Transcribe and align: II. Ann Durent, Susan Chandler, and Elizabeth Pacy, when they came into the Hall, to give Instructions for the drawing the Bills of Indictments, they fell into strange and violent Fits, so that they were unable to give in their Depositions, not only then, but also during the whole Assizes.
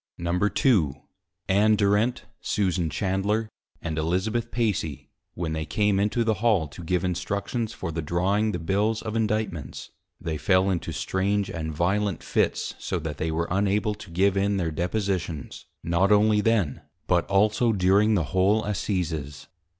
II. 0.19 0.27
Ann 1.47 1.75
Durent, 1.77 2.23
Susan 2.41 2.89
Chandler, 2.89 3.47
and 3.83 3.99
Elizabeth 3.99 4.49
Pacy, 4.49 5.11
when 5.35 5.53
they 5.53 5.63
came 5.63 5.99
into 5.99 6.23
the 6.23 6.33
Hall, 6.41 6.67
to 6.69 6.83
give 6.83 7.03
Instructions 7.03 7.71
for 7.71 7.91
the 7.91 8.01
drawing 8.01 8.51
the 8.51 8.57
Bills 8.57 9.03
of 9.03 9.15
Indictments, 9.15 9.91
they 10.19 10.37
fell 10.39 10.71
into 10.71 10.91
strange 10.91 11.51
and 11.51 11.71
violent 11.71 12.23
Fits, 12.23 12.73
so 12.79 12.97
that 12.97 13.17
they 13.17 13.29
were 13.29 13.47
unable 13.51 13.93
to 13.93 14.09
give 14.09 14.35
in 14.35 14.57
their 14.57 14.71
Depositions, 14.71 15.67
not 15.83 16.11
only 16.11 16.41
then, 16.41 16.81
but 17.05 17.27
also 17.29 17.71
during 17.71 18.15
the 18.15 18.23
whole 18.33 18.63
Assizes. 18.65 19.45